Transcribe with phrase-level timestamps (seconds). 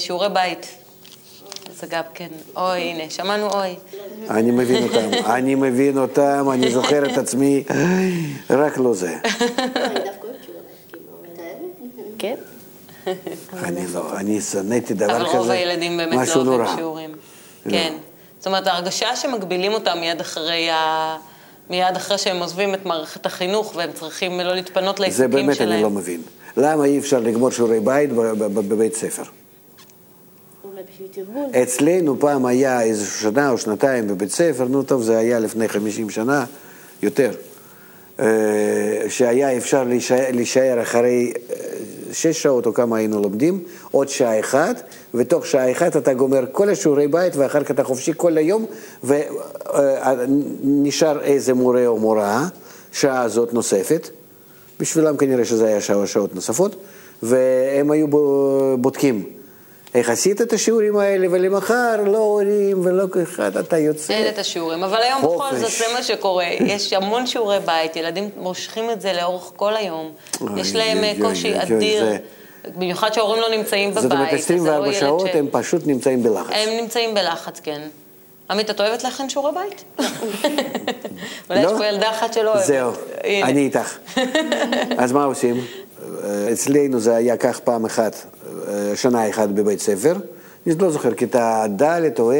[0.00, 0.66] שיעורי בית.
[1.80, 3.76] זה גם כן, אוי, הנה, שמענו אוי.
[4.30, 7.64] אני מבין אותם, אני מבין אותם, אני זוכר את עצמי,
[8.50, 9.14] רק לא זה.
[12.18, 12.34] כן.
[13.52, 16.76] אני לא, אני שנאתי דבר אבל כזה, רוב הילדים באמת לא משהו אוהבים נורא.
[16.76, 17.10] שיעורים.
[17.66, 17.70] לא.
[17.72, 17.92] כן.
[18.38, 21.16] זאת אומרת, ההרגשה שמגבילים אותם מיד אחרי ה...
[21.70, 25.72] מיד אחרי שהם עוזבים את מערכת החינוך והם צריכים לא להתפנות זה לעיסוקים באמת שלהם.
[25.72, 26.22] אני לא מבין.
[26.56, 29.22] למה אי אפשר לגמור שיעורי בית בבית ספר?
[30.80, 31.62] אולי בשביל תרגול.
[31.62, 36.10] אצלנו פעם היה איזו שנה או שנתיים בבית ספר, נו טוב, זה היה לפני 50
[36.10, 36.44] שנה,
[37.02, 37.30] יותר,
[38.20, 38.26] אה,
[39.08, 41.56] שהיה אפשר להישאר, להישאר אחרי אה,
[42.12, 44.82] שש שעות או כמה היינו לומדים, עוד שעה אחת,
[45.14, 48.66] ותוך שעה אחת אתה גומר כל השיעורי בית ואחר כך אתה חופשי כל היום,
[50.64, 52.48] ונשאר איזה מורה או מורה,
[52.92, 54.08] שעה הזאת נוספת,
[54.80, 56.76] בשבילם כנראה שזה היה שעות נוספות,
[57.22, 59.39] והם היו בו- בודקים.
[59.94, 64.12] איך עשית את השיעורים האלה, ולמחר לא הורים ולא אחד, אתה יוצא.
[64.12, 65.58] אין את השיעורים, אבל היום בכל חופש.
[65.60, 66.46] זאת זה מה שקורה.
[66.60, 70.12] יש המון שיעורי בית, ילדים מושכים את זה לאורך כל היום.
[70.56, 72.06] יש להם אה, קושי אדיר,
[72.76, 74.02] במיוחד שההורים לא נמצאים בבית.
[74.02, 76.52] זאת אומרת, אז זה לא 24 ילד שעות הם פשוט נמצאים בלחץ.
[76.54, 77.80] הם נמצאים בלחץ, כן.
[78.50, 79.84] עמית, את אוהבת להכין שיעורי בית?
[81.50, 81.78] אולי יש לא?
[81.78, 82.66] פה ילדה אחת שלא אוהבת.
[82.66, 82.92] זהו.
[83.42, 83.98] אני איתך.
[85.02, 85.64] אז מה עושים?
[86.24, 88.16] אה, אצלנו זה היה כך פעם אחת,
[88.68, 90.14] אה, שנה אחת בבית ספר,
[90.66, 92.36] אני לא זוכר, כיתה ד' או ה',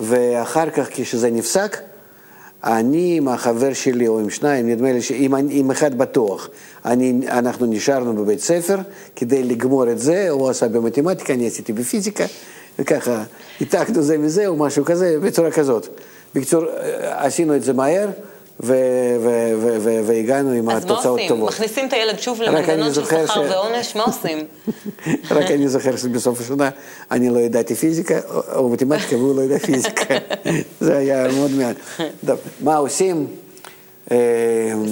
[0.00, 1.76] ואחר כך כשזה נפסק,
[2.64, 6.48] אני עם החבר שלי, או עם שניים, נדמה לי שעם עם אחד בטוח,
[6.84, 8.78] אני, אנחנו נשארנו בבית ספר
[9.16, 12.24] כדי לגמור את זה, הוא עשה במתמטיקה, אני עשיתי בפיזיקה,
[12.78, 13.24] וככה
[13.60, 15.88] העתקנו זה מזה או משהו כזה, בצורה כזאת.
[16.34, 18.08] בקיצור, אה, עשינו את זה מהר,
[20.04, 21.28] והגענו עם אז מה התוצאות עושים?
[21.28, 21.48] טובות.
[21.48, 23.96] מכניסים את הילד שוב למנגנון של שכר ועונש?
[23.96, 24.46] מה עושים?
[25.36, 26.70] רק אני זוכר שבסוף השנה
[27.10, 28.20] אני לא ידעתי פיזיקה
[28.54, 30.14] או- מתמטיקה והוא לא ידע פיזיקה.
[30.80, 31.76] זה היה מאוד מעט.
[32.60, 33.26] מה עושים?
[34.10, 34.16] אה,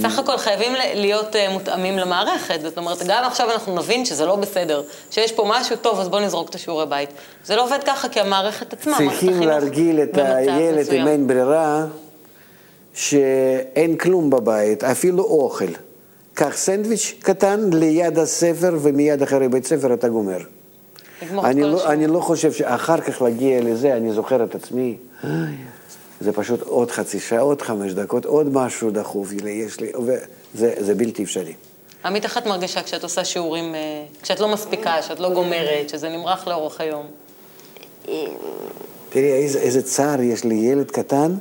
[0.03, 4.37] סך הכל חייבים להיות אה, מותאמים למערכת, זאת אומרת, גם עכשיו אנחנו נבין שזה לא
[4.37, 7.11] בסדר, שיש פה משהו טוב, אז בואו נזרוק את השיעורי בית.
[7.45, 10.93] זה לא עובד ככה, כי המערכת עצמה, צריכים להרגיל את הילד.
[10.93, 11.85] אם אין ברירה,
[12.95, 15.73] שאין כלום בבית, אפילו אוכל.
[16.35, 20.39] קח סנדוויץ' קטן ליד הספר ומיד אחרי בית ספר אתה גומר.
[21.45, 21.93] אני לא.
[21.93, 25.31] אני לא חושב שאחר כך להגיע לזה, אני זוכר את עצמי, "איי,
[26.21, 30.95] זה פשוט עוד חצי שעה, עוד חמש דקות, עוד משהו דחוף, יש לי, וזה זה
[30.95, 31.55] בלתי אפשרי.
[32.05, 33.81] עמית, איך את מרגישה כשאת עושה שיעורים, אה,
[34.23, 37.07] כשאת לא מספיקה, שאת לא גומרת, שזה נמרח לאורך היום?
[39.11, 41.35] תראי, איזה, איזה צער יש לי, ילד קטן,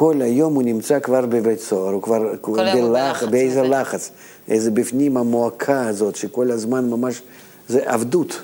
[0.00, 3.68] כל היום הוא נמצא כבר בבית סוהר, הוא כבר הוא בלחץ באיזה הזה.
[3.68, 4.10] לחץ,
[4.48, 7.22] איזה בפנים המועקה הזאת, שכל הזמן ממש,
[7.68, 8.40] זה עבדות.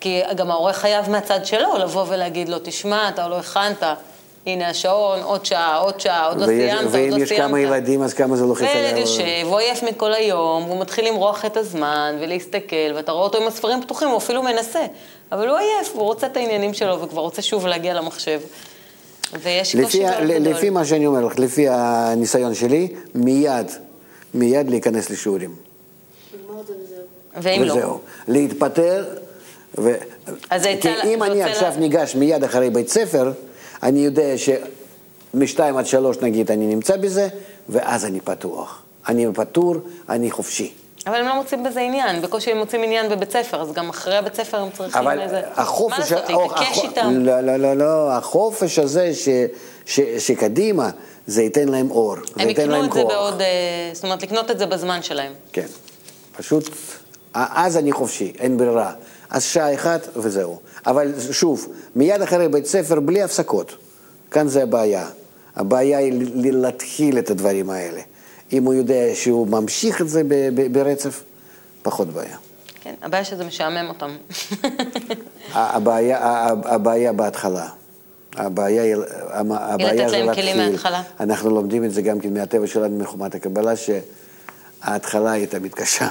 [0.00, 3.82] כי גם ההורה חייב מהצד שלו לבוא ולהגיד לו, תשמע, אתה לא הכנת,
[4.46, 7.72] הנה השעון, עוד שעה, עוד שעה, עוד לא סיימת, עוד ואם לא יש כמה סיימת.
[7.72, 8.98] ילדים, אז כמה זה לוחץ וילד עליו.
[8.98, 13.46] יושב, הוא עייף מכל היום, והוא מתחיל למרוח את הזמן ולהסתכל, ואתה רואה אותו עם
[13.46, 14.82] הספרים פתוחים, הוא אפילו מנסה.
[15.32, 18.40] אבל הוא עייף, הוא רוצה את העניינים שלו, וכבר רוצה שוב להגיע למחשב.
[19.42, 20.52] ויש קושי לפי, מאוד ה- גדול.
[20.52, 23.66] לפי מה שאני אומר לך, לפי הניסיון שלי, מיד,
[24.34, 25.54] מיד להיכנס לשיעורים.
[26.34, 26.62] וזהו.
[27.42, 27.72] ואם לא?
[27.74, 27.98] וזהו.
[28.28, 29.04] להתפטר,
[29.78, 29.94] ו...
[30.50, 33.32] אז זה כי אם אני עכשיו לה- ניגש מיד אחרי בית ספר,
[33.82, 34.24] אני יודע
[35.34, 37.28] שמשתיים עד שלוש נגיד אני נמצא בזה,
[37.68, 38.82] ואז אני פתוח.
[39.08, 39.76] אני פטור,
[40.08, 40.72] אני חופשי.
[41.06, 44.16] אבל הם לא מוצאים בזה עניין, בקושי הם מוצאים עניין בבית ספר, אז גם אחרי
[44.16, 45.40] הבית ספר הם צריכים אבל איזה...
[45.54, 45.98] החופש...
[45.98, 47.10] מה לעשות, להתעקש הח- איתם?
[47.12, 49.28] לא, לא, לא, לא, החופש הזה ש,
[49.86, 50.90] ש, שקדימה,
[51.26, 53.12] זה ייתן להם אור, זה הם ייתן יקנו להם את זה כוח.
[53.12, 53.40] בעוד...
[53.40, 53.46] אה,
[53.92, 55.32] זאת אומרת, לקנות את זה בזמן שלהם.
[55.52, 55.66] כן,
[56.36, 56.68] פשוט,
[57.34, 58.92] אז אני חופשי, אין ברירה.
[59.30, 60.58] אז שעה אחת וזהו.
[60.86, 63.76] אבל שוב, מיד אחרי בית ספר, בלי הפסקות.
[64.30, 65.06] כאן זה הבעיה.
[65.56, 66.12] הבעיה היא
[66.52, 68.00] להתחיל את הדברים האלה.
[68.52, 71.22] אם הוא יודע שהוא ממשיך את זה ב- ב- ברצף,
[71.82, 72.36] פחות בעיה.
[72.82, 74.10] כן, הבעיה שזה משעמם אותם.
[75.52, 76.18] הבעיה,
[76.64, 77.68] הבעיה בהתחלה.
[78.36, 78.96] הבעיה, היא-
[79.32, 80.56] הבעיה לתת זה להתחיל.
[80.56, 81.02] מההתחלה.
[81.20, 86.08] אנחנו לומדים את זה גם כן מהטבע שלנו, מחומת הקבלה, שההתחלה היא תמיד קשה.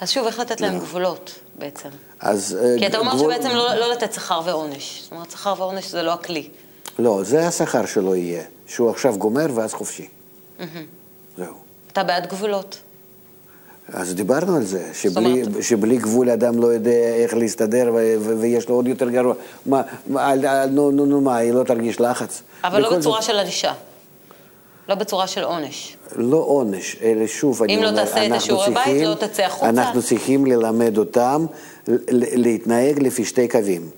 [0.00, 1.88] אז שוב, איך לתת להם גבולות בעצם?
[2.20, 2.58] אז...
[2.62, 5.00] אה, כי אתה אומר גבול- שבעצם לא, לא לתת שכר ועונש.
[5.02, 6.48] זאת אומרת, שכר ועונש זה לא הכלי.
[6.98, 10.08] לא, זה השכר שלו יהיה, שהוא עכשיו גומר ואז חופשי.
[11.96, 12.78] אתה בעד גבולות.
[13.92, 18.74] אז דיברנו על זה, שבלי, שבלי גבול אדם לא יודע איך להסתדר ו- ויש לו
[18.74, 19.34] עוד יותר גרוע.
[19.66, 22.42] מה, מה, על- על- נו, נו, נו, מה, היא לא תרגיש לחץ?
[22.64, 23.72] אבל לא בצורה זאת- של ענישה.
[24.88, 25.96] לא בצורה של עונש.
[26.16, 29.14] לא עונש, אלא שוב, אני אם לא אומר, תעשה את אנחנו השיעורי בית, צריכים- לא
[29.14, 29.68] תצא החוצה.
[29.68, 31.46] אנחנו צריכים ללמד אותם
[32.18, 33.88] להתנהג לפי שתי קווים,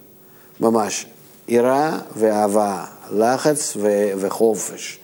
[0.60, 1.06] ממש,
[1.48, 4.98] יראה ואהבה, לחץ ו- וחופש,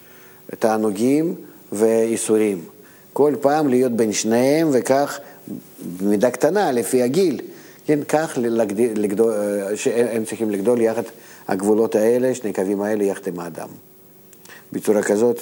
[0.59, 1.35] תענוגים
[1.73, 2.65] ואיסורים.
[3.15, 5.19] כל פעם להיות בין שניהם, וכך,
[6.01, 7.41] במידה קטנה, לפי הגיל,
[7.87, 9.35] כן, כך לגדול, לגדול,
[9.75, 11.03] שהם צריכים לגדול יחד,
[11.49, 13.69] הגבולות האלה, שני קווים האלה, יחד עם האדם.
[14.73, 15.41] בצורה כזאת,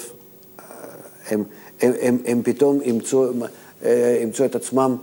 [1.29, 1.45] הם,
[1.81, 3.25] הם, הם, הם פתאום ימצאו,
[3.85, 4.97] אה, ימצאו את עצמם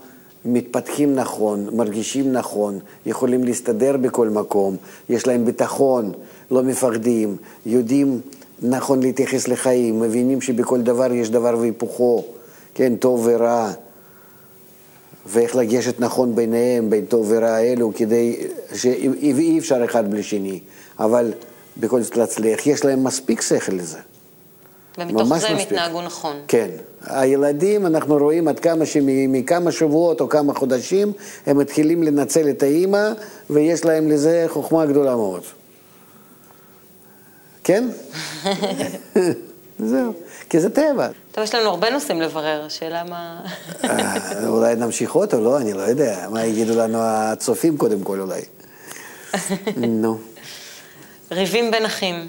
[0.46, 4.78] מתפתחים נכון, מרגישים נכון, יכולים להסתדר בכל מקום,
[5.10, 6.12] יש להם ביטחון,
[6.52, 8.22] לא מפחדים, יודעים
[8.62, 12.24] נכון להתייחס לחיים, מבינים שבכל דבר יש דבר והיפוכו,
[12.74, 13.72] כן, טוב ורע,
[15.26, 20.60] ואיך לגשת נכון ביניהם, בין טוב ורע האלו, כדי שאי אפשר אחד בלי שני,
[21.00, 21.34] אבל
[21.78, 24.00] בכל זאת להצליח, יש להם מספיק שכל לזה.
[24.98, 25.60] ומתוך זה הם.
[25.60, 26.36] יתנהגו נכון.
[26.48, 26.70] כן.
[27.06, 31.12] הילדים, אנחנו רואים עד כמה שמכמה שבועות או כמה חודשים,
[31.46, 33.12] הם מתחילים לנצל את האימא,
[33.50, 35.44] ויש להם לזה חוכמה גדולה מאוד.
[37.64, 37.90] כן?
[39.80, 40.14] זהו.
[40.50, 41.08] כי זה טבע.
[41.32, 43.42] טוב, יש לנו הרבה נושאים לברר, השאלה מה...
[43.84, 46.28] אה, אולי נמשיך עוד או לא, אני לא יודע.
[46.30, 48.42] מה יגידו לנו הצופים קודם כל אולי.
[50.02, 50.18] נו.
[51.32, 52.28] ריבים בין אחים.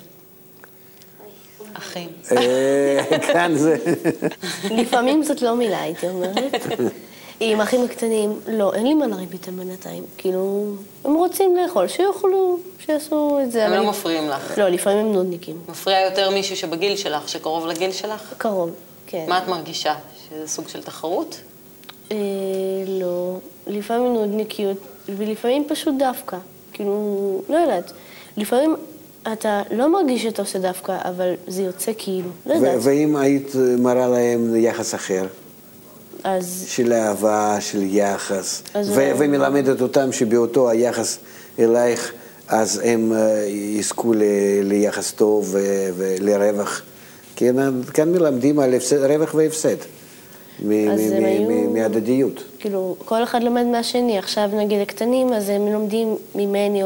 [1.75, 2.09] אחים.
[2.33, 3.01] אה,
[3.33, 3.77] כאן זה...
[4.71, 6.67] לפעמים זאת לא מילה, הייתי אומרת.
[7.41, 10.05] עם אחים הקטנים, לא, אין לי מה לריב איתם בינתיים.
[10.19, 10.65] כאילו,
[11.05, 13.67] הם רוצים לאכול, שיאכלו, שיעשו את זה.
[13.67, 14.59] הם לא מפריעים לך.
[14.59, 15.57] לא, לפעמים הם נודניקים.
[15.69, 18.35] מפריע יותר מישהו שבגיל שלך, שקרוב לגיל שלך?
[18.39, 18.71] קרוב,
[19.07, 19.25] כן.
[19.29, 19.95] מה את מרגישה?
[20.29, 21.41] שזה סוג של תחרות?
[22.13, 22.17] אה,
[22.87, 24.77] לא, לפעמים נודניקיות,
[25.09, 26.37] ולפעמים פשוט דווקא.
[26.73, 27.93] כאילו, לא יודעת.
[28.37, 28.77] לפעמים
[29.33, 32.79] אתה לא מרגיש שאתה עושה דווקא, אבל זה יוצא כאילו, לא יודעת.
[32.81, 35.27] ואם היית מראה להם יחס אחר?
[36.25, 38.85] אז של אהבה, של יחס, ו- הוא-
[39.19, 41.19] ומלמדת אותם שבאותו היחס
[41.59, 42.13] אלייך,
[42.49, 44.23] אז הם אה, יזכו ל-
[44.63, 45.59] ליחס טוב ו-
[45.97, 46.83] ולרווח.
[47.37, 47.57] כן,
[47.95, 49.77] כאן מלמדים על הפסד, רווח והפסד,
[50.63, 52.45] מ- מ- הם מ- היו- מ- מהדדיות.
[52.59, 54.19] כאילו, כל אחד לומד מהשני.
[54.19, 56.83] עכשיו, נגיד, הקטנים, אז הם לומדים ממני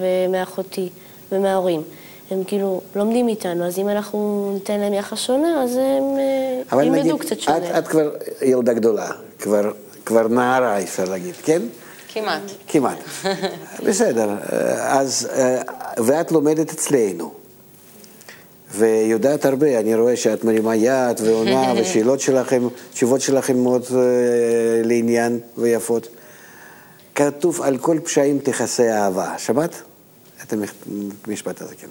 [0.00, 0.88] ומאחותי
[1.32, 1.82] ומההורים.
[2.30, 7.18] הם כאילו לומדים איתנו, אז אם אנחנו ניתן להם יחס שונה, אז הם אה, ילמדו
[7.18, 7.78] קצת את, שונה.
[7.78, 8.10] את כבר
[8.42, 9.72] ילדה גדולה, כבר,
[10.04, 11.62] כבר נערה אפשר להגיד, כן?
[12.08, 12.42] כמעט.
[12.68, 12.98] כמעט.
[13.86, 14.36] בסדר,
[14.78, 15.62] אז, אה,
[15.98, 17.32] ואת לומדת אצלנו.
[18.74, 23.98] ויודעת הרבה, אני רואה שאת מרימה יד ועונה, ושאלות שלכם, תשובות שלכם מאוד אה,
[24.84, 26.08] לעניין ויפות.
[27.14, 29.34] כתוב על כל פשעים תכסה אהבה.
[29.38, 29.82] שמעת?
[30.42, 30.54] את
[31.26, 31.86] המשפט הזה, כן.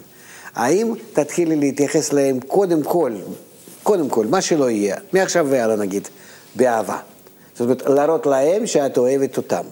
[0.55, 3.11] האם תתחילי להתייחס אליהם קודם כל,
[3.83, 6.07] קודם כל, מה שלא יהיה, מעכשיו והלאה נגיד,
[6.55, 6.97] באהבה.
[7.53, 9.63] זאת אומרת, להראות להם שאת אוהבת אותם.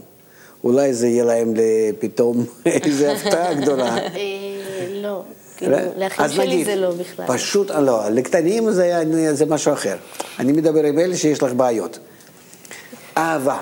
[0.64, 1.54] אולי זה יהיה להם
[2.00, 3.98] פתאום איזו הפתעה גדולה.
[3.98, 4.08] אה,
[4.90, 5.24] לא,
[5.58, 7.26] כאילו, לאחים שלי זה לא בכלל.
[7.28, 9.04] פשוט, לא, לקטנים זה,
[9.34, 9.96] זה משהו אחר.
[10.40, 12.00] אני מדבר עם אלה שיש לך בעיות.
[13.18, 13.62] אהבה.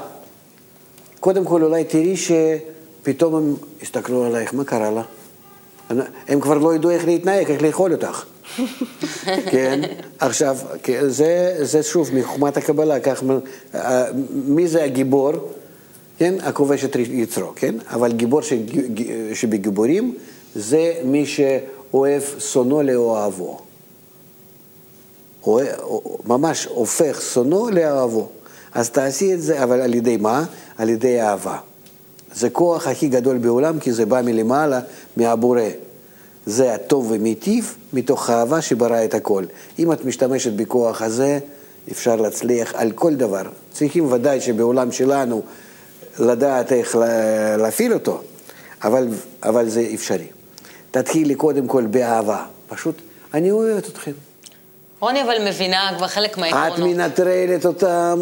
[1.19, 5.01] קודם כל אולי תראי שפתאום הם הסתכלו עלייך, מה קרה לה?
[6.27, 8.23] הם כבר לא ידעו איך להתנהג, איך לאכול אותך.
[9.51, 9.81] כן,
[10.19, 13.23] עכשיו, כן, זה, זה שוב מחוכמת הקבלה, כך,
[13.75, 15.31] אה, מי זה הגיבור?
[16.17, 17.75] כן, הכובש את יצרו, כן?
[17.87, 18.41] אבל גיבור
[19.33, 20.15] שבגיבורים
[20.55, 23.59] זה מי שאוהב שונאו לאוהבו.
[25.45, 25.63] אוה-
[26.25, 28.27] ממש הופך שונאו לאוהבו.
[28.73, 30.43] אז תעשי את זה, אבל על ידי מה?
[30.77, 31.57] על ידי אהבה.
[32.35, 34.79] זה כוח הכי גדול בעולם, כי זה בא מלמעלה,
[35.17, 35.61] מהבורא.
[36.45, 39.43] זה הטוב ומיטיב מתוך האהבה שברא את הכל.
[39.79, 41.39] אם את משתמשת בכוח הזה,
[41.91, 43.41] אפשר להצליח על כל דבר.
[43.73, 45.41] צריכים ודאי שבעולם שלנו
[46.19, 48.21] לדעת איך לה- להפעיל אותו,
[48.83, 49.07] אבל,
[49.43, 50.27] אבל זה אפשרי.
[50.91, 52.43] תתחילי קודם כל באהבה.
[52.69, 52.95] פשוט,
[53.33, 54.11] אני אוהבת אתכם.
[54.99, 56.95] רוני אבל מבינה כבר חלק את מהעקרונות.
[56.95, 58.21] מנטרלת אותם,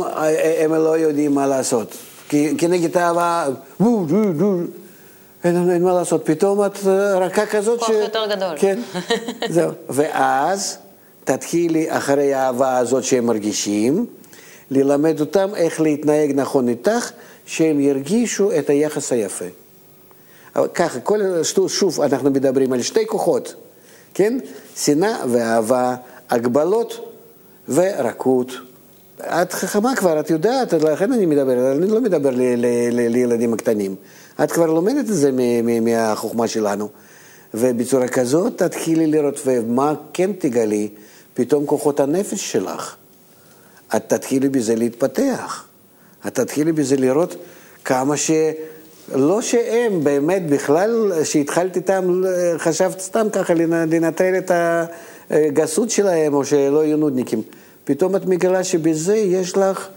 [0.60, 1.96] הם לא יודעים מה לעשות.
[2.34, 3.48] כי כנגד אהבה,
[3.80, 4.58] וו, וו, וו,
[5.44, 8.56] אין, אין מה לעשות, פתאום את אה, רכה כזאת כוח יותר גדול.
[8.58, 8.80] כן,
[9.50, 9.72] זהו.
[9.90, 10.78] ואז
[11.24, 14.06] תתחילי אחרי האהבה הזאת שהם מרגישים,
[14.72, 17.12] ללמד אותם איך להתנהג נכון איתך,
[17.46, 19.46] שהם ירגישו את היחס היפה.
[20.74, 23.56] ככה, כל, שוב, שוב אנחנו מדברים על שתי כוחות,
[24.13, 24.40] כן?
[24.75, 25.96] שנאה ואהבה,
[26.30, 27.16] הגבלות
[27.68, 28.52] ורכות.
[29.27, 32.30] את חכמה כבר, את יודעת, לכן אני מדבר, אני לא מדבר
[32.92, 33.96] לילדים הקטנים.
[34.44, 35.32] את כבר לומדת את זה
[35.82, 36.89] מהחוכמה שלנו.
[37.53, 40.89] ובצורה כזאת תתחילי לראות, ומה כן תגלי,
[41.34, 42.96] פתאום כוחות הנפש שלך,
[43.96, 45.65] את תתחילי בזה להתפתח.
[46.27, 47.36] את תתחילי בזה לראות
[47.86, 48.32] כמה ש...
[49.15, 52.24] לא שהם באמת בכלל, שהתחלת איתם,
[52.58, 54.51] חשבת סתם ככה לנטרל את
[55.30, 57.42] הגסות שלהם, או שלא יהיו נודניקים.
[57.86, 59.88] פתאום את מגלה שבזה יש לך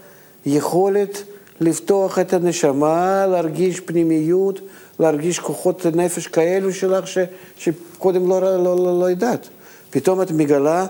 [0.45, 1.23] יכולת
[1.61, 4.59] לפתוח את הנשמה, להרגיש פנימיות,
[4.99, 7.17] להרגיש כוחות נפש כאלו שלך, ש,
[7.57, 9.47] שקודם לא, לא, לא, לא ידעת.
[9.89, 10.85] פתאום את מגלה,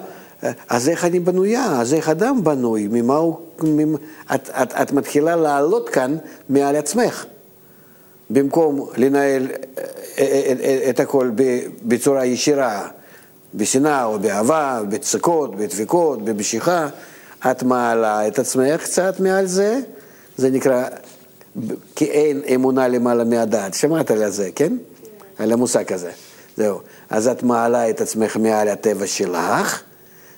[0.70, 3.96] אז איך אני בנויה, אז איך אדם בנוי, ממה הוא, ממ...
[4.36, 6.18] את, את, את מתחילה לעלות כאן
[6.50, 7.25] מעל עצמך.
[8.30, 9.48] במקום לנהל
[10.89, 11.32] את הכל
[11.84, 12.88] בצורה ישירה,
[13.58, 16.88] בשנאה או באהבה, בצקות, בדפיקות, במשיכה,
[17.52, 19.80] את מעלה את עצמך קצת מעל זה,
[20.38, 20.84] זה נקרא
[21.96, 23.74] כי אין אמונה למעלה מהדעת.
[23.74, 24.74] שמעת על זה, כן?
[25.38, 26.12] על המושג הזה.
[26.58, 26.80] זהו.
[27.10, 29.82] אז את מעלה את עצמך מעל הטבע שלך,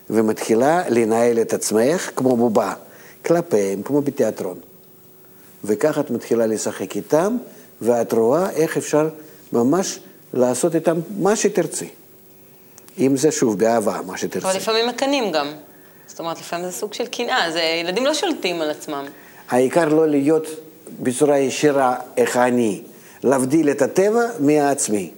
[0.09, 2.73] ומתחילה לנהל את עצמך כמו בובה,
[3.25, 4.57] כלפיהם, כמו בתיאטרון.
[5.63, 7.37] וככה את מתחילה לשחק איתם,
[7.81, 9.09] ואת רואה איך אפשר
[9.53, 9.99] ממש
[10.33, 11.89] לעשות איתם מה שתרצי.
[12.97, 14.47] אם זה שוב באהבה, מה שתרצי.
[14.47, 15.47] אבל לפעמים מקנאים גם.
[16.07, 19.05] זאת אומרת, לפעמים זה סוג של קנאה, זה ילדים לא שולטים על עצמם.
[19.49, 20.47] העיקר לא להיות
[20.99, 22.81] בצורה ישירה איך אני,
[23.23, 25.11] להבדיל את הטבע מהעצמי.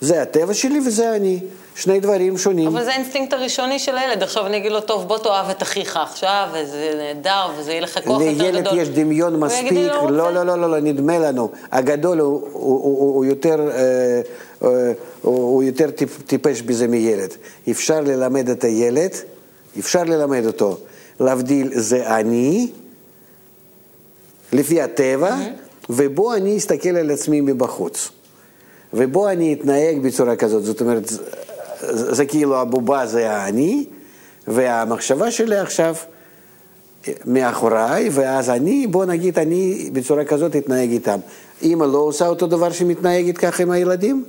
[0.00, 1.40] זה הטבע שלי וזה אני.
[1.76, 2.68] שני דברים שונים.
[2.68, 4.22] אבל זה האינסטינקט הראשוני של הילד.
[4.22, 7.98] עכשיו אני אגיד לו, טוב, בוא תאהב את אחיך עכשיו, וזה נהדר, וזה יהיה לך
[8.04, 8.46] כוח יותר גדול.
[8.46, 11.50] לילד יש דמיון מספיק, לא, לא, לא, לא, לא, לא, נדמה לנו.
[11.72, 14.20] הגדול הוא, הוא, הוא, הוא יותר, אה,
[14.64, 17.30] אה, הוא יותר טיפ, טיפש בזה מילד.
[17.70, 19.10] אפשר ללמד את הילד,
[19.78, 20.78] אפשר ללמד אותו.
[21.20, 22.70] להבדיל זה אני,
[24.52, 25.86] לפי הטבע, mm-hmm.
[25.90, 28.10] ובו אני אסתכל על עצמי מבחוץ.
[28.94, 30.64] ובו אני אתנהג בצורה כזאת.
[30.64, 31.12] זאת אומרת,
[31.90, 33.84] זה, כאילו הבובה זה אני,
[34.48, 35.94] והמחשבה שלי עכשיו
[37.24, 41.18] מאחוריי, ואז אני, בוא נגיד, אני בצורה כזאת אתנהג איתם.
[41.62, 44.24] אמא לא עושה אותו דבר שמתנהגת ככה עם הילדים?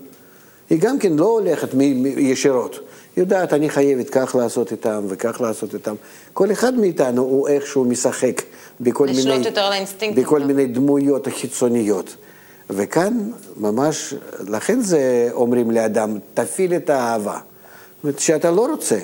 [0.70, 1.70] היא גם כן לא הולכת
[2.18, 2.80] ישירות.
[3.16, 5.96] היא יודעת, אני חייבת כך לעשות איתם וכך לעשות איתם.
[6.34, 8.42] כל אחד מאיתנו הוא איכשהו משחק
[8.80, 9.44] בכל, מיני,
[10.16, 12.16] בכל מיני דמויות חיצוניות.
[12.70, 14.14] וכאן ממש,
[14.48, 17.34] לכן זה אומרים לאדם, תפעיל את האהבה.
[17.34, 19.00] זאת אומרת, שאתה לא רוצה,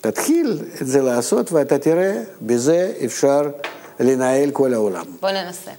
[0.00, 3.42] תתחיל את זה לעשות ואתה תראה, בזה אפשר
[4.00, 5.04] לנהל כל העולם.
[5.20, 5.70] בוא ננסה.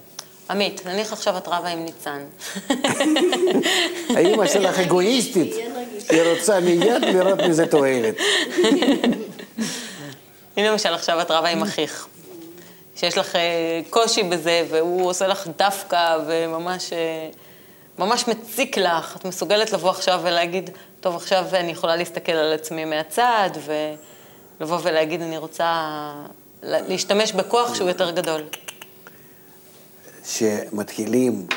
[0.49, 2.19] עמית, נניח עכשיו את רבה עם ניצן.
[4.09, 5.55] האמא שלך אגואיסטית,
[6.09, 8.15] היא רוצה מיד לראות מזה תועלת.
[10.57, 12.07] הנה למשל עכשיו את רבה עם אחיך.
[12.97, 17.29] שיש לך אה, קושי בזה, והוא עושה לך דווקא, וממש אה,
[17.99, 22.85] ממש מציק לך, את מסוגלת לבוא עכשיו ולהגיד, טוב, עכשיו אני יכולה להסתכל על עצמי
[22.85, 23.49] מהצד,
[24.59, 25.73] ולבוא ולהגיד, אני רוצה
[26.63, 28.41] להשתמש בכוח שהוא יותר גדול.
[30.23, 31.47] כשמתחילים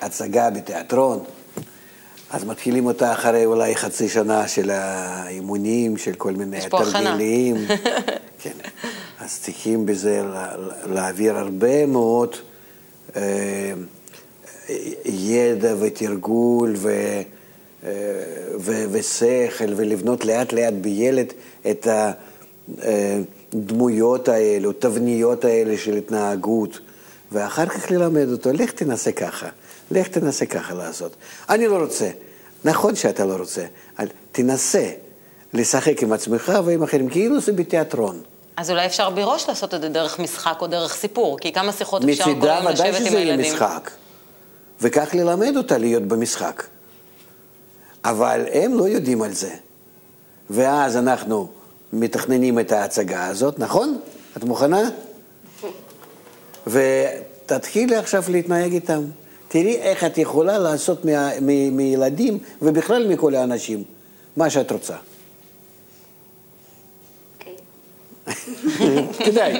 [0.00, 1.24] הצגה בתיאטרון,
[2.30, 7.56] אז מתחילים אותה אחרי אולי חצי שנה של האימונים, של כל מיני תרגילים.
[9.24, 10.22] אז צריכים בזה
[10.86, 12.36] להעביר הרבה מאוד
[13.16, 13.72] אה,
[15.04, 16.90] ידע ותרגול ו,
[17.84, 17.90] אה,
[18.60, 21.32] ו, ושכל, ולבנות לאט לאט בילד
[21.70, 21.88] את
[23.52, 26.78] הדמויות האלו, תבניות האלה של התנהגות,
[27.32, 29.48] ואחר כך ללמד אותו, לך תנסה ככה,
[29.90, 31.16] לך תנסה ככה לעשות.
[31.48, 32.10] אני לא רוצה.
[32.64, 33.64] נכון שאתה לא רוצה,
[34.32, 34.90] תנסה
[35.54, 38.22] לשחק עם עצמך ועם אחרים, כאילו זה בתיאטרון.
[38.56, 42.02] אז אולי אפשר מראש לעשות את זה דרך משחק או דרך סיפור, כי כמה שיחות
[42.04, 42.90] אפשר כל היום לשבת עם הילדים.
[42.90, 43.90] מצידה ודאי שזה יהיה משחק,
[44.80, 46.62] וכך ללמד אותה להיות במשחק.
[48.04, 49.54] אבל הם לא יודעים על זה.
[50.50, 51.48] ואז אנחנו
[51.92, 53.98] מתכננים את ההצגה הזאת, נכון?
[54.36, 54.90] את מוכנה?
[56.66, 59.04] ותתחילי עכשיו להתנהג איתם.
[59.48, 61.04] תראי איך את יכולה לעשות
[61.72, 63.84] מילדים, ובכלל מכל האנשים,
[64.36, 64.94] מה שאת רוצה.
[69.24, 69.54] כדאי.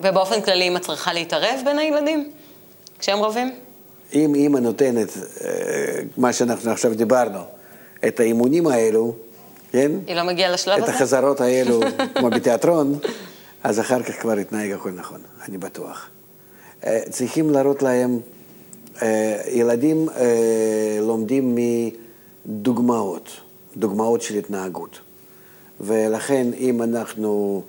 [0.00, 2.30] ובאופן כללי, את צריכה להתערב בין הילדים
[2.98, 3.54] כשהם רבים?
[4.14, 5.08] אם אימא נותנת,
[5.44, 5.50] אה,
[6.16, 7.38] מה שאנחנו עכשיו דיברנו,
[8.08, 9.14] את האימונים האלו,
[9.72, 9.92] כן?
[10.06, 10.84] היא לא מגיעה לשלב הזה?
[10.84, 11.80] את החזרות האלו,
[12.18, 12.98] כמו בתיאטרון,
[13.62, 16.08] אז אחר כך כבר יתנהג הכל נכון, אני בטוח.
[16.86, 18.18] אה, צריכים להראות להם,
[19.02, 20.08] אה, ילדים
[21.00, 21.58] לומדים
[22.46, 23.30] מדוגמאות,
[23.76, 24.98] דוגמאות של התנהגות.
[25.80, 27.62] ולכן אם אנחנו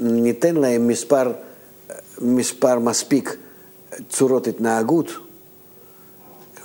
[0.00, 1.32] ניתן להם מספר,
[2.20, 3.36] מספר מספיק
[4.08, 5.10] צורות התנהגות,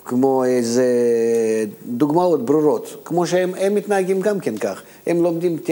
[0.05, 0.85] כמו איזה
[1.87, 4.81] דוגמאות ברורות, כמו שהם הם מתנהגים גם כן כך.
[5.07, 5.69] הם לומדים ט,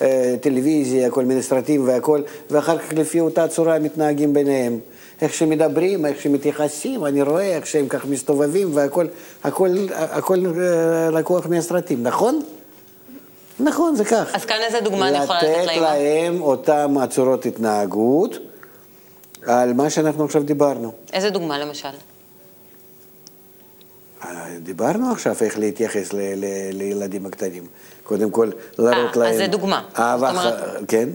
[0.00, 2.20] אה, טלוויזיה, כל מיני סרטים והכל,
[2.50, 4.78] ואחר כך לפי אותה צורה מתנהגים ביניהם.
[5.20, 9.06] איך שמדברים, איך שמתייחסים, אני רואה איך שהם כך מסתובבים והכל
[9.44, 12.40] הכל, הכל אה, לקוח מהסרטים, נכון?
[13.60, 14.34] נכון, זה כך.
[14.34, 15.70] אז כאן איזה דוגמה אני יכולה לתת לאמא?
[15.70, 18.38] לתת להם אותם צורות התנהגות
[19.46, 20.92] על מה שאנחנו עכשיו דיברנו.
[21.12, 21.88] איזה דוגמה למשל?
[24.62, 27.66] דיברנו עכשיו איך להתייחס ל- ל- לילדים הקטנים.
[28.04, 29.30] קודם כל, להראות אה, להם...
[29.32, 29.82] אז זה דוגמה.
[29.98, 31.08] אהבה, אומרת- כן.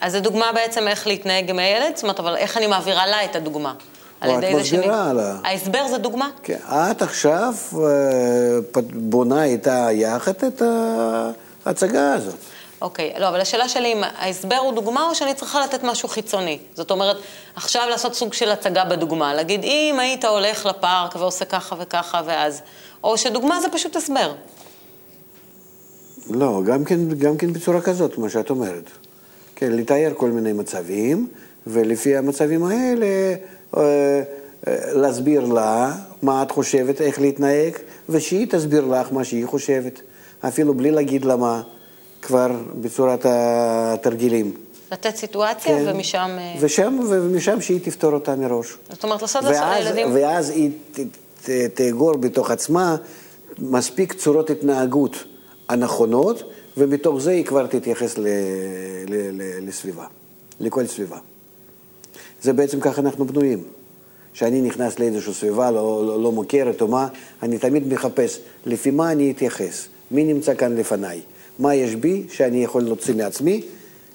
[0.00, 3.24] אז זו דוגמה בעצם איך להתנהג עם הילד, זאת אומרת, אבל איך אני מעבירה לה
[3.24, 3.74] את הדוגמה?
[4.20, 5.36] על ידי זה שאני- לה.
[5.44, 6.30] ההסבר זה דוגמה?
[6.42, 6.56] כן.
[6.68, 7.80] את עכשיו אה,
[8.94, 10.62] בונה איתה יחד את
[11.70, 12.34] ההצגה הזאת.
[12.82, 16.58] אוקיי, לא, אבל השאלה שלי אם ההסבר הוא דוגמה או שאני צריכה לתת משהו חיצוני.
[16.74, 17.16] זאת אומרת,
[17.56, 22.60] עכשיו לעשות סוג של הצגה בדוגמה, להגיד, אם היית הולך לפארק ועושה ככה וככה ואז,
[23.04, 24.32] או שדוגמה זה פשוט הסבר.
[26.30, 28.90] לא, גם כן, גם כן בצורה כזאת, כמו שאת אומרת.
[29.56, 31.28] כן, לתאר כל מיני מצבים,
[31.66, 33.82] ולפי המצבים האלה אה,
[34.68, 37.72] אה, להסביר לה מה את חושבת, איך להתנהג,
[38.08, 40.00] ושהיא תסביר לך מה שהיא חושבת,
[40.48, 41.62] אפילו בלי להגיד לה מה,
[42.22, 42.48] כבר
[42.80, 44.52] בצורת התרגילים.
[44.92, 45.84] לתת סיטואציה כן.
[45.86, 46.36] ומשם...
[46.38, 48.76] אה, ושם, ומשם שהיא תפתור אותה מראש.
[48.90, 50.08] זאת אומרת, לעשות לעשות לילדים...
[50.14, 51.00] ואז היא ת-
[51.44, 52.96] ת- תאגור בתוך עצמה
[53.58, 55.24] מספיק צורות התנהגות
[55.68, 56.42] הנכונות,
[56.76, 58.22] ומתוך זה היא כבר תתייחס ל,
[59.08, 60.04] ל, ל, לסביבה,
[60.60, 61.18] לכל סביבה.
[62.42, 63.62] זה בעצם ככה אנחנו בנויים.
[64.32, 67.08] כשאני נכנס לאיזושהי סביבה לא, לא, לא מוכרת או מה,
[67.42, 71.20] אני תמיד מחפש לפי מה אני אתייחס, מי נמצא כאן לפניי,
[71.58, 73.62] מה יש בי שאני יכול להוציא מעצמי,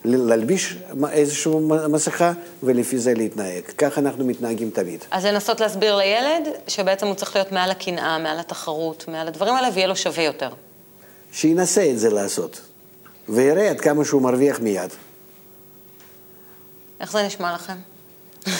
[0.06, 0.76] להלביש
[1.12, 1.54] איזושהי
[1.90, 2.32] מסכה
[2.64, 3.64] ולפי זה להתנהג.
[3.78, 5.04] כך אנחנו מתנהגים תמיד.
[5.12, 9.70] אז לנסות להסביר לילד שבעצם הוא צריך להיות מעל הקנאה, מעל התחרות, מעל הדברים האלה,
[9.74, 10.50] ויהיה לו שווה יותר.
[11.32, 12.62] שינסה את זה לעשות,
[13.30, 14.90] ויראה עד כמה שהוא מרוויח מיד.
[17.02, 17.74] איך זה נשמע לכם?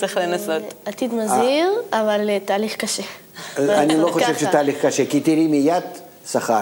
[0.00, 0.62] צריך לנסות.
[0.84, 3.02] עתיד מזהיר, אבל אה, תהליך קשה.
[3.58, 4.34] אני לא חושב.
[4.38, 5.82] שתהליך קשה, כי תראי מיד
[6.30, 6.60] שכר.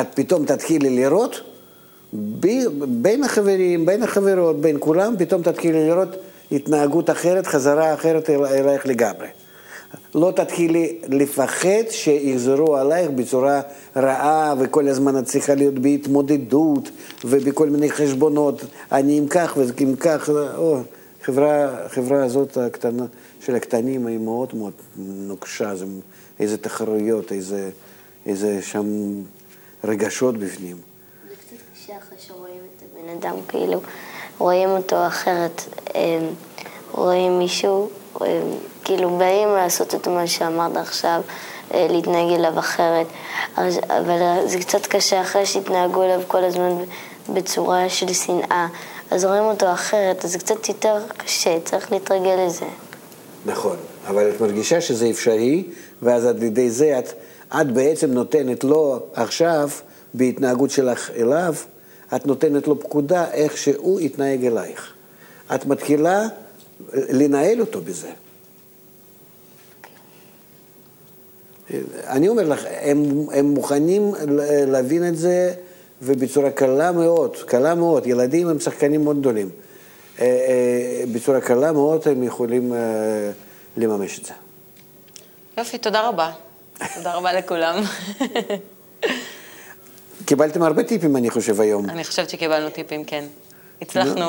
[0.00, 1.40] את פתאום תתחילי לראות
[2.88, 6.08] בין החברים, בין החברות, בין כולם, פתאום תתחילי לראות
[6.52, 9.26] התנהגות אחרת, חזרה אחרת אל- אלייך לגמרי.
[10.14, 13.60] לא תתחילי לפחד שיחזרו עלייך בצורה
[13.96, 16.88] רעה וכל הזמן את צריכה להיות בהתמודדות
[17.24, 20.78] ובכל מיני חשבונות, אני עם כך ועם כך, או,
[21.26, 23.04] חברה, החברה הזאת הקטנה,
[23.40, 25.86] של הקטנים היא מאוד מאוד נוקשה, זה
[26.40, 27.70] איזה תחרויות, איזה,
[28.26, 28.86] איזה שם
[29.84, 30.76] רגשות בפנים.
[31.28, 33.80] זה קצת קשה אחרי שרואים את הבן אדם, כאילו,
[34.38, 35.62] רואים אותו אחרת,
[35.94, 36.28] אה,
[36.92, 37.90] רואים מישהו,
[38.22, 38.42] אה,
[38.84, 41.20] כאילו באים לעשות את מה שאמרת עכשיו,
[41.74, 43.06] אה, להתנהג אליו אחרת,
[43.56, 46.72] אבל זה קצת קשה אחרי שהתנהגו אליו כל הזמן
[47.28, 48.66] בצורה של שנאה,
[49.10, 52.66] אז רואים אותו אחרת, אז זה קצת יותר קשה, צריך להתרגל לזה.
[53.46, 55.64] נכון, אבל את מרגישה שזה אפשרי,
[56.02, 57.12] ואז על ידי זה את,
[57.60, 59.68] את בעצם נותנת לו עכשיו,
[60.14, 61.54] בהתנהגות שלך אליו,
[62.16, 64.92] את נותנת לו פקודה איך שהוא יתנהג אלייך.
[65.54, 66.26] את מתחילה
[66.92, 68.10] לנהל אותו בזה.
[72.06, 74.12] אני אומר לך, הם, הם מוכנים
[74.66, 75.54] להבין את זה
[76.02, 79.50] ובצורה קלה מאוד, קלה מאוד, ילדים הם שחקנים מאוד גדולים.
[80.20, 82.78] אה, אה, בצורה קלה מאוד הם יכולים אה,
[83.76, 84.32] לממש את זה.
[85.58, 86.32] יופי, תודה רבה.
[86.94, 87.82] תודה רבה לכולם.
[90.26, 91.90] קיבלתם הרבה טיפים, אני חושב, היום.
[91.90, 93.24] אני חושבת שקיבלנו טיפים, כן.
[93.82, 94.26] הצלחנו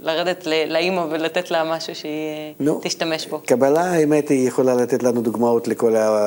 [0.00, 2.54] לרדת לאימא ולתת לה משהו שהיא.
[2.82, 3.40] תשתמש בו.
[3.46, 5.68] קבלה, האמת, היא יכולה לתת לנו דוגמאות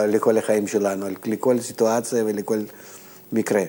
[0.08, 2.60] לכל החיים שלנו, לכל סיטואציה ולכל
[3.32, 3.64] מקרה.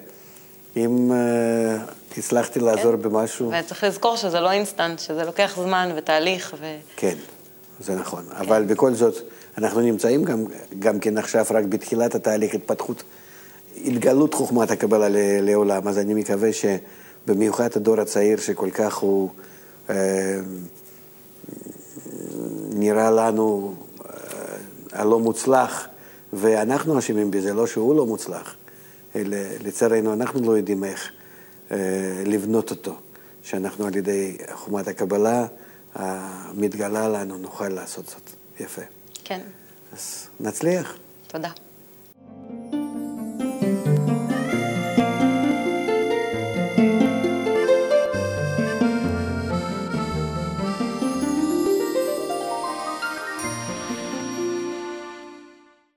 [0.85, 3.03] אם uh, הצלחתי לעזור כן.
[3.03, 6.77] במשהו, וצריך לזכור שזה לא אינסטנט, שזה לוקח זמן ותהליך, ו...
[6.97, 7.15] כן,
[7.81, 8.25] זה נכון.
[8.31, 9.15] אבל בכל זאת,
[9.59, 10.45] אנחנו נמצאים גם,
[10.79, 13.03] גם כן עכשיו רק בתחילת התהליך התפתחות,
[13.85, 15.07] התגלות חוכמת הקבלה
[15.41, 19.29] לעולם, אז אני מקווה שבמיוחד הדור הצעיר שכל כך הוא
[19.91, 20.41] אה,
[22.71, 24.11] נראה לנו אה,
[24.93, 25.89] הלא מוצלח,
[26.33, 28.55] ואנחנו אשמים בזה, לא שהוא לא מוצלח,
[29.61, 31.11] לצערנו אנחנו לא יודעים איך
[31.71, 31.77] אה,
[32.27, 32.97] לבנות אותו,
[33.43, 35.47] שאנחנו על ידי חוכמת הקבלה
[35.95, 38.31] המתגלה לנו נוכל לעשות זאת.
[38.61, 38.83] יפה.
[39.25, 39.41] כן,
[39.93, 40.97] אז נצליח.
[41.27, 41.51] תודה.